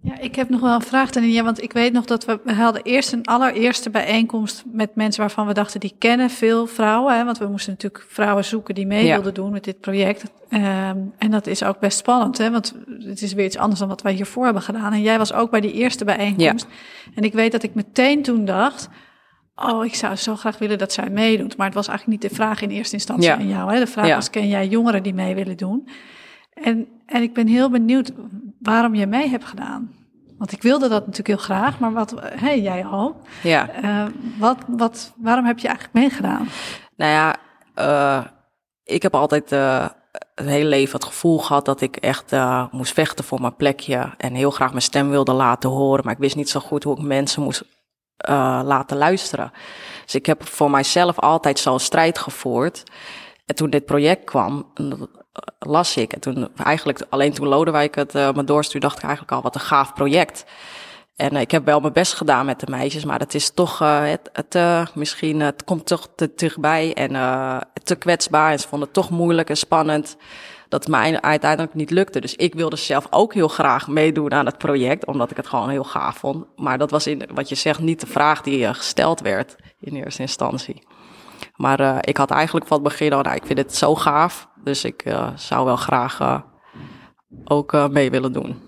Ja, 0.00 0.18
ik 0.18 0.34
heb 0.34 0.48
nog 0.48 0.60
wel 0.60 0.74
een 0.74 0.82
vraag, 0.82 1.10
Tania, 1.10 1.42
want 1.42 1.62
ik 1.62 1.72
weet 1.72 1.92
nog 1.92 2.04
dat 2.04 2.24
we, 2.24 2.40
we 2.44 2.54
hadden 2.54 2.82
eerst 2.82 3.12
een 3.12 3.24
allereerste 3.24 3.90
bijeenkomst 3.90 4.64
met 4.72 4.94
mensen 4.94 5.20
waarvan 5.20 5.46
we 5.46 5.52
dachten, 5.52 5.80
die 5.80 5.94
kennen 5.98 6.30
veel 6.30 6.66
vrouwen. 6.66 7.16
Hè, 7.16 7.24
want 7.24 7.38
we 7.38 7.46
moesten 7.46 7.72
natuurlijk 7.72 8.04
vrouwen 8.08 8.44
zoeken 8.44 8.74
die 8.74 8.86
mee 8.86 9.12
wilden 9.12 9.34
doen 9.34 9.50
met 9.50 9.64
dit 9.64 9.80
project. 9.80 10.22
Um, 10.50 11.12
en 11.18 11.30
dat 11.30 11.46
is 11.46 11.62
ook 11.62 11.78
best 11.78 11.98
spannend, 11.98 12.38
hè, 12.38 12.50
want 12.50 12.74
het 12.98 13.22
is 13.22 13.32
weer 13.32 13.44
iets 13.44 13.56
anders 13.56 13.80
dan 13.80 13.88
wat 13.88 14.02
wij 14.02 14.12
hiervoor 14.12 14.44
hebben 14.44 14.62
gedaan. 14.62 14.92
En 14.92 15.02
jij 15.02 15.18
was 15.18 15.32
ook 15.32 15.50
bij 15.50 15.60
die 15.60 15.72
eerste 15.72 16.04
bijeenkomst. 16.04 16.66
Ja. 16.68 17.10
En 17.14 17.22
ik 17.22 17.32
weet 17.32 17.52
dat 17.52 17.62
ik 17.62 17.74
meteen 17.74 18.22
toen 18.22 18.44
dacht, 18.44 18.88
oh, 19.54 19.84
ik 19.84 19.94
zou 19.94 20.16
zo 20.16 20.36
graag 20.36 20.58
willen 20.58 20.78
dat 20.78 20.92
zij 20.92 21.10
meedoet. 21.10 21.56
Maar 21.56 21.66
het 21.66 21.74
was 21.74 21.88
eigenlijk 21.88 22.22
niet 22.22 22.30
de 22.30 22.36
vraag 22.36 22.62
in 22.62 22.70
eerste 22.70 22.94
instantie 22.94 23.28
ja. 23.28 23.36
aan 23.36 23.48
jou. 23.48 23.72
Hè. 23.72 23.78
De 23.78 23.86
vraag 23.86 24.06
ja. 24.06 24.14
was, 24.14 24.30
ken 24.30 24.48
jij 24.48 24.66
jongeren 24.66 25.02
die 25.02 25.14
mee 25.14 25.34
willen 25.34 25.56
doen? 25.56 25.88
En, 26.54 26.86
en 27.06 27.22
ik 27.22 27.34
ben 27.34 27.46
heel 27.46 27.70
benieuwd 27.70 28.12
waarom 28.58 28.94
je 28.94 29.06
mee 29.06 29.28
hebt 29.28 29.44
gedaan. 29.44 29.92
Want 30.38 30.52
ik 30.52 30.62
wilde 30.62 30.88
dat 30.88 31.00
natuurlijk 31.00 31.28
heel 31.28 31.56
graag, 31.56 31.78
maar 31.78 31.92
wat, 31.92 32.10
hé, 32.10 32.36
hey, 32.36 32.60
jij 32.60 32.84
al. 32.84 33.20
Ja. 33.42 33.82
Uh, 33.82 34.06
wat, 34.38 34.56
wat, 34.66 35.12
waarom 35.16 35.44
heb 35.44 35.58
je 35.58 35.68
eigenlijk 35.68 35.96
meegedaan? 35.98 36.48
Nou 36.96 37.12
ja, 37.12 37.36
uh, 37.78 38.24
ik 38.84 39.02
heb 39.02 39.14
altijd 39.14 39.52
uh, 39.52 39.88
het 40.34 40.46
hele 40.46 40.68
leven 40.68 40.94
het 40.94 41.04
gevoel 41.04 41.38
gehad 41.38 41.64
dat 41.64 41.80
ik 41.80 41.96
echt 41.96 42.32
moest 42.70 42.92
vechten 42.92 43.24
voor 43.24 43.40
mijn 43.40 43.56
plekje. 43.56 44.14
En 44.16 44.34
heel 44.34 44.50
graag 44.50 44.70
mijn 44.70 44.82
stem 44.82 45.10
wilde 45.10 45.32
laten 45.32 45.70
horen. 45.70 46.04
Maar 46.04 46.14
ik 46.14 46.20
wist 46.20 46.36
niet 46.36 46.50
zo 46.50 46.60
goed 46.60 46.84
hoe 46.84 46.96
ik 46.96 47.02
mensen 47.02 47.42
moest 47.42 47.64
laten 48.64 48.96
luisteren. 48.96 49.52
Dus 50.04 50.14
ik 50.14 50.26
heb 50.26 50.46
voor 50.46 50.70
mijzelf 50.70 51.18
altijd 51.18 51.58
zo'n 51.58 51.80
strijd 51.80 52.18
gevoerd. 52.18 52.82
En 53.46 53.54
toen 53.54 53.70
dit 53.70 53.84
project 53.84 54.24
kwam, 54.24 54.72
las 55.58 55.96
ik. 55.96 56.12
En 56.12 56.20
toen 56.20 56.48
eigenlijk, 56.56 57.06
alleen 57.08 57.32
toen 57.32 57.48
Lodewijk 57.48 57.94
het 57.94 58.14
uh, 58.14 58.32
me 58.32 58.44
doorstuurde, 58.44 58.86
dacht 58.86 58.98
ik 58.98 59.04
eigenlijk 59.04 59.32
al, 59.32 59.42
wat 59.42 59.54
een 59.54 59.60
gaaf 59.60 59.92
project. 59.92 60.44
En 61.16 61.34
uh, 61.34 61.40
ik 61.40 61.50
heb 61.50 61.64
wel 61.64 61.80
mijn 61.80 61.92
best 61.92 62.14
gedaan 62.14 62.46
met 62.46 62.60
de 62.60 62.66
meisjes, 62.70 63.04
maar 63.04 63.18
het 63.18 63.34
is 63.34 63.50
toch, 63.50 63.82
uh, 63.82 64.00
het, 64.02 64.30
het 64.32 64.94
misschien, 64.94 65.40
het 65.40 65.64
komt 65.64 65.86
toch 65.86 66.08
te 66.16 66.30
dichtbij 66.36 66.94
en 66.94 67.10
te 67.84 67.94
kwetsbaar. 67.94 68.52
En 68.52 68.58
ze 68.58 68.68
vonden 68.68 68.88
het 68.88 68.96
toch 68.96 69.10
moeilijk 69.10 69.48
en 69.48 69.56
spannend 69.56 70.16
dat 70.68 70.80
het 70.82 70.92
mij 70.92 71.20
uiteindelijk 71.20 71.74
niet 71.74 71.90
lukte. 71.90 72.20
Dus 72.20 72.34
ik 72.34 72.54
wilde 72.54 72.76
zelf 72.76 73.06
ook 73.10 73.34
heel 73.34 73.48
graag 73.48 73.88
meedoen 73.88 74.32
aan 74.32 74.46
het 74.46 74.58
project, 74.58 75.06
omdat 75.06 75.30
ik 75.30 75.36
het 75.36 75.46
gewoon 75.46 75.68
heel 75.68 75.84
gaaf 75.84 76.16
vond. 76.16 76.44
Maar 76.56 76.78
dat 76.78 76.90
was 76.90 77.06
in, 77.06 77.28
wat 77.34 77.48
je 77.48 77.54
zegt, 77.54 77.80
niet 77.80 78.00
de 78.00 78.06
vraag 78.06 78.42
die 78.42 78.74
gesteld 78.74 79.20
werd 79.20 79.56
in 79.80 79.94
eerste 79.94 80.22
instantie. 80.22 80.82
Maar 81.58 81.80
uh, 81.80 81.96
ik 82.00 82.16
had 82.16 82.30
eigenlijk 82.30 82.66
van 82.66 82.76
het 82.76 82.88
begin 82.88 83.12
al, 83.12 83.22
nou, 83.22 83.36
ik 83.36 83.46
vind 83.46 83.58
het 83.58 83.74
zo 83.74 83.94
gaaf. 83.94 84.48
Dus 84.64 84.84
ik 84.84 85.04
uh, 85.04 85.28
zou 85.34 85.64
wel 85.64 85.76
graag 85.76 86.20
uh, 86.20 86.40
ook 87.44 87.88
mee 87.90 88.10
willen 88.10 88.32
doen. 88.32 88.62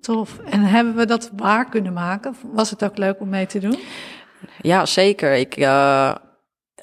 Tof. 0.00 0.38
En 0.38 0.60
hebben 0.60 0.94
we 0.94 1.06
dat 1.06 1.30
waar 1.36 1.68
kunnen 1.68 1.92
maken? 1.92 2.36
Was 2.52 2.70
het 2.70 2.84
ook 2.84 2.96
leuk 2.96 3.20
om 3.20 3.28
mee 3.28 3.46
te 3.46 3.58
doen? 3.58 3.78
Ja, 4.60 4.86
zeker. 4.86 5.32
Ik, 5.32 5.54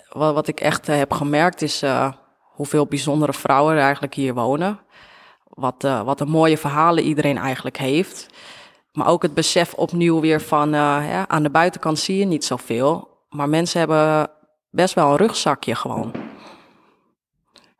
wat, 0.09 0.33
wat 0.33 0.47
ik 0.47 0.59
echt 0.59 0.87
heb 0.87 1.11
gemerkt 1.13 1.61
is 1.61 1.83
hoeveel 2.41 2.85
bijzondere 2.85 3.33
vrouwen 3.33 3.75
er 3.75 3.81
eigenlijk 3.81 4.13
hier 4.13 4.33
wonen. 4.33 4.79
Wat, 5.43 5.81
wat 5.81 6.19
een 6.19 6.29
mooie 6.29 6.57
verhalen 6.57 7.03
iedereen 7.03 7.37
eigenlijk 7.37 7.77
heeft. 7.77 8.27
Maar 8.91 9.07
ook 9.07 9.21
het 9.21 9.33
besef 9.33 9.73
opnieuw 9.73 10.19
weer 10.19 10.41
van, 10.41 10.69
ja, 10.69 11.27
aan 11.27 11.43
de 11.43 11.49
buitenkant 11.49 11.99
zie 11.99 12.17
je 12.17 12.25
niet 12.25 12.45
zoveel. 12.45 13.09
Maar 13.29 13.49
mensen 13.49 13.79
hebben 13.79 14.29
best 14.71 14.93
wel 14.93 15.11
een 15.11 15.17
rugzakje 15.17 15.75
gewoon. 15.75 16.11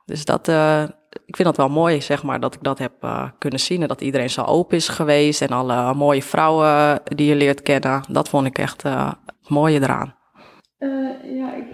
Dus 0.05 0.25
dat, 0.25 0.47
uh, 0.47 0.83
ik 1.25 1.35
vind 1.35 1.47
dat 1.47 1.57
wel 1.57 1.69
mooi, 1.69 2.01
zeg 2.01 2.23
maar, 2.23 2.39
dat 2.39 2.53
ik 2.53 2.63
dat 2.63 2.79
heb 2.79 3.03
uh, 3.03 3.29
kunnen 3.37 3.59
zien. 3.59 3.81
En 3.81 3.87
dat 3.87 4.01
iedereen 4.01 4.29
zo 4.29 4.43
open 4.43 4.77
is 4.77 4.87
geweest. 4.87 5.41
En 5.41 5.49
alle 5.49 5.93
mooie 5.93 6.23
vrouwen 6.23 7.01
die 7.03 7.27
je 7.27 7.35
leert 7.35 7.61
kennen. 7.61 8.03
Dat 8.09 8.29
vond 8.29 8.45
ik 8.47 8.57
echt 8.57 8.85
uh, 8.85 9.11
het 9.25 9.49
mooie 9.49 9.81
eraan. 9.81 10.15
ja, 11.23 11.53
ik 11.53 11.65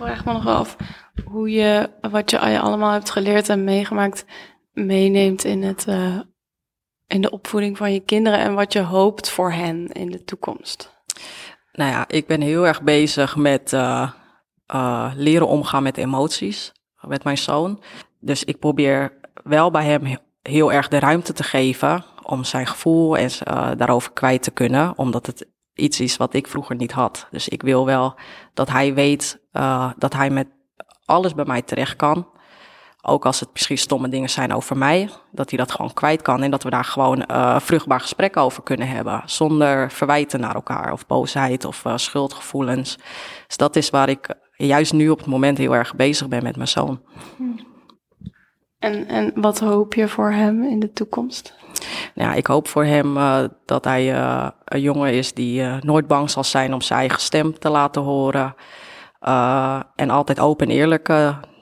echt 0.00 0.24
me 0.24 0.32
nog 0.32 0.44
wel 0.44 0.54
af 0.54 0.76
hoe 1.24 1.50
je 1.50 1.90
wat 2.10 2.30
je 2.30 2.60
allemaal 2.60 2.92
hebt 2.92 3.10
geleerd 3.10 3.48
en 3.48 3.64
meegemaakt 3.64 4.24
meeneemt 4.72 5.44
in, 5.44 5.62
het, 5.62 5.86
in 7.06 7.20
de 7.20 7.30
opvoeding 7.30 7.76
van 7.76 7.92
je 7.92 8.00
kinderen. 8.00 8.38
En 8.38 8.54
wat 8.54 8.72
je 8.72 8.80
hoopt 8.80 9.30
voor 9.30 9.52
hen 9.52 9.86
in 9.86 10.10
de 10.10 10.24
toekomst. 10.24 10.95
Nou 11.76 11.90
ja, 11.90 12.04
ik 12.08 12.26
ben 12.26 12.40
heel 12.40 12.66
erg 12.66 12.82
bezig 12.82 13.36
met 13.36 13.72
uh, 13.72 14.10
uh, 14.74 15.10
leren 15.14 15.48
omgaan 15.48 15.82
met 15.82 15.96
emoties 15.96 16.72
met 17.00 17.24
mijn 17.24 17.38
zoon. 17.38 17.82
Dus 18.20 18.44
ik 18.44 18.58
probeer 18.58 19.18
wel 19.44 19.70
bij 19.70 19.84
hem 19.84 20.18
heel 20.42 20.72
erg 20.72 20.88
de 20.88 20.98
ruimte 20.98 21.32
te 21.32 21.42
geven 21.42 22.04
om 22.22 22.44
zijn 22.44 22.66
gevoel 22.66 23.16
en 23.16 23.30
uh, 23.48 23.70
daarover 23.76 24.12
kwijt 24.12 24.42
te 24.42 24.50
kunnen, 24.50 24.98
omdat 24.98 25.26
het 25.26 25.46
iets 25.74 26.00
is 26.00 26.16
wat 26.16 26.34
ik 26.34 26.46
vroeger 26.46 26.76
niet 26.76 26.92
had. 26.92 27.26
Dus 27.30 27.48
ik 27.48 27.62
wil 27.62 27.86
wel 27.86 28.14
dat 28.54 28.68
hij 28.68 28.94
weet 28.94 29.40
dat 29.98 30.12
hij 30.12 30.30
met 30.30 30.48
alles 31.04 31.34
bij 31.34 31.44
mij 31.44 31.62
terecht 31.62 31.96
kan. 31.96 32.26
Ook 33.08 33.26
als 33.26 33.40
het 33.40 33.48
misschien 33.52 33.78
stomme 33.78 34.08
dingen 34.08 34.30
zijn 34.30 34.54
over 34.54 34.76
mij, 34.76 35.08
dat 35.30 35.50
hij 35.50 35.58
dat 35.58 35.70
gewoon 35.72 35.92
kwijt 35.92 36.22
kan 36.22 36.42
en 36.42 36.50
dat 36.50 36.62
we 36.62 36.70
daar 36.70 36.84
gewoon 36.84 37.24
uh, 37.30 37.58
vruchtbaar 37.60 38.00
gesprek 38.00 38.36
over 38.36 38.62
kunnen 38.62 38.88
hebben. 38.88 39.22
Zonder 39.24 39.90
verwijten 39.90 40.40
naar 40.40 40.54
elkaar 40.54 40.92
of 40.92 41.06
boosheid 41.06 41.64
of 41.64 41.84
uh, 41.84 41.96
schuldgevoelens. 41.96 42.98
Dus 43.46 43.56
dat 43.56 43.76
is 43.76 43.90
waar 43.90 44.08
ik 44.08 44.34
juist 44.56 44.92
nu 44.92 45.08
op 45.08 45.18
het 45.18 45.26
moment 45.26 45.58
heel 45.58 45.74
erg 45.74 45.94
bezig 45.94 46.28
ben 46.28 46.42
met 46.42 46.56
mijn 46.56 46.68
zoon. 46.68 47.00
En, 48.78 49.06
en 49.08 49.32
wat 49.34 49.58
hoop 49.58 49.94
je 49.94 50.08
voor 50.08 50.32
hem 50.32 50.62
in 50.62 50.78
de 50.80 50.92
toekomst? 50.92 51.54
Nou, 52.14 52.30
ja, 52.30 52.34
ik 52.34 52.46
hoop 52.46 52.68
voor 52.68 52.84
hem 52.84 53.16
uh, 53.16 53.44
dat 53.64 53.84
hij 53.84 54.14
een 54.64 54.80
jongen 54.80 55.12
is 55.12 55.34
die 55.34 55.62
nooit 55.80 56.06
bang 56.06 56.30
zal 56.30 56.44
zijn 56.44 56.74
om 56.74 56.80
zijn 56.80 56.98
eigen 56.98 57.20
stem 57.20 57.58
te 57.58 57.68
laten 57.68 58.02
horen. 58.02 58.54
en 59.94 60.10
altijd 60.10 60.40
open 60.40 60.66
en 60.68 60.74
eerlijk 60.74 61.12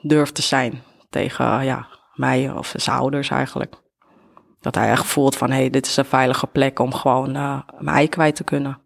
durft 0.01 0.35
te 0.35 0.41
zijn 0.41 0.81
tegen 1.09 1.63
ja, 1.63 1.87
mij 2.13 2.51
of 2.51 2.73
zijn 2.75 2.97
ouders 2.97 3.29
eigenlijk. 3.29 3.75
Dat 4.59 4.75
hij 4.75 4.89
echt 4.89 5.05
voelt 5.05 5.35
van, 5.35 5.49
hé, 5.49 5.55
hey, 5.55 5.69
dit 5.69 5.85
is 5.85 5.97
een 5.97 6.05
veilige 6.05 6.47
plek 6.47 6.79
om 6.79 6.93
gewoon 6.93 7.35
uh, 7.35 7.59
mijn 7.77 8.09
kwijt 8.09 8.35
te 8.35 8.43
kunnen. 8.43 8.79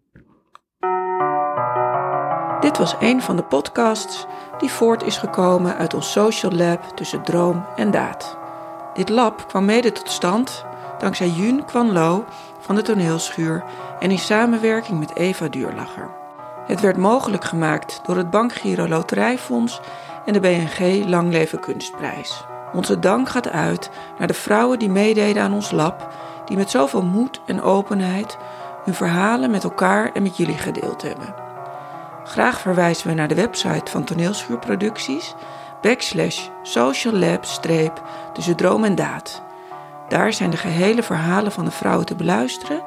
Dit 2.60 2.78
was 2.78 2.94
een 2.98 3.22
van 3.22 3.36
de 3.36 3.42
podcasts 3.42 4.26
die 4.58 4.70
voort 4.70 5.02
is 5.02 5.16
gekomen 5.16 5.76
uit 5.76 5.94
ons 5.94 6.12
social 6.12 6.52
lab 6.52 6.82
tussen 6.94 7.22
droom 7.22 7.64
en 7.76 7.90
daad. 7.90 8.38
Dit 8.94 9.08
lab 9.08 9.48
kwam 9.48 9.64
mede 9.64 9.92
tot 9.92 10.10
stand 10.10 10.64
dankzij 10.98 11.28
Jun 11.28 11.64
Kwan 11.64 11.92
Lo 11.92 12.24
van 12.60 12.74
de 12.74 12.82
toneelschuur 12.82 13.64
en 13.98 14.10
in 14.10 14.18
samenwerking 14.18 14.98
met 14.98 15.16
Eva 15.16 15.48
Duurlacher. 15.48 16.10
Het 16.66 16.80
werd 16.80 16.96
mogelijk 16.96 17.44
gemaakt 17.44 18.00
door 18.06 18.16
het 18.16 18.30
Bankgiro 18.30 18.88
Loterijfonds 18.88 19.80
en 20.24 20.32
de 20.32 20.40
BNG 20.40 21.04
Langleven 21.06 21.60
Kunstprijs. 21.60 22.44
Onze 22.72 22.98
dank 22.98 23.28
gaat 23.28 23.48
uit 23.48 23.90
naar 24.18 24.26
de 24.26 24.34
vrouwen 24.34 24.78
die 24.78 24.90
meededen 24.90 25.42
aan 25.42 25.52
ons 25.52 25.70
lab, 25.70 26.14
die 26.44 26.56
met 26.56 26.70
zoveel 26.70 27.02
moed 27.02 27.40
en 27.46 27.62
openheid 27.62 28.38
hun 28.84 28.94
verhalen 28.94 29.50
met 29.50 29.64
elkaar 29.64 30.12
en 30.12 30.22
met 30.22 30.36
jullie 30.36 30.58
gedeeld 30.58 31.02
hebben. 31.02 31.34
Graag 32.24 32.60
verwijzen 32.60 33.08
we 33.08 33.14
naar 33.14 33.28
de 33.28 33.34
website 33.34 33.90
van 33.90 34.04
Toneelschuurproducties, 34.04 35.34
backslash 35.80 36.48
social 36.62 37.14
lab 37.14 37.44
streep 37.44 38.02
tussen 38.32 38.56
droom 38.56 38.84
en 38.84 38.94
daad. 38.94 39.42
Daar 40.08 40.32
zijn 40.32 40.50
de 40.50 40.56
gehele 40.56 41.02
verhalen 41.02 41.52
van 41.52 41.64
de 41.64 41.70
vrouwen 41.70 42.06
te 42.06 42.14
beluisteren 42.14 42.82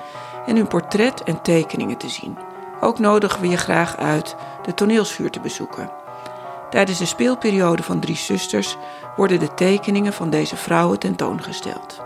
en 0.46 0.56
hun 0.56 0.68
portret 0.68 1.24
en 1.24 1.42
tekeningen 1.42 1.98
te 1.98 2.10
zien. 2.10 2.38
Ook 2.82 3.00
nodigen 3.00 3.42
we 3.42 3.48
je 3.48 3.58
graag 3.58 3.98
uit 3.98 4.36
de 4.62 4.74
toneelschuur 4.74 5.30
te 5.30 5.40
bezoeken. 5.40 6.03
Tijdens 6.74 6.98
de 6.98 7.06
speelperiode 7.06 7.84
van 7.84 8.00
Drie 8.00 8.16
Zusters 8.16 8.78
worden 9.16 9.40
de 9.40 9.54
tekeningen 9.54 10.14
van 10.14 10.30
deze 10.30 10.56
vrouwen 10.56 11.00
tentoongesteld. 11.00 12.02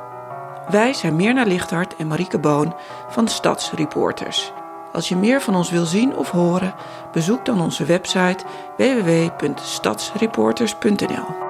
Wij 0.70 0.94
zijn 0.94 1.16
Mirna 1.16 1.44
Lichthart 1.44 1.96
en 1.96 2.08
Marieke 2.08 2.40
Boon 2.40 2.76
van 3.10 3.28
Stadsreporters. 3.28 4.52
Als 4.94 5.10
je 5.10 5.16
meer 5.16 5.42
van 5.42 5.56
ons 5.56 5.70
wil 5.70 5.86
zien 5.86 6.16
of 6.16 6.30
horen, 6.30 6.76
bezoek 7.12 7.46
dan 7.46 7.62
onze 7.62 7.86
website 7.86 8.44
www.stadsreporters.nl. 8.78 11.47